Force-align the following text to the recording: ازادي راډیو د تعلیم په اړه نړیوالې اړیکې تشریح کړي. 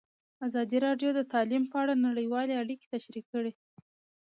ازادي 0.47 0.77
راډیو 0.85 1.09
د 1.15 1.21
تعلیم 1.33 1.63
په 1.71 1.75
اړه 1.81 1.93
نړیوالې 2.07 2.53
اړیکې 2.63 2.85
تشریح 2.95 3.25
کړي. 3.33 3.53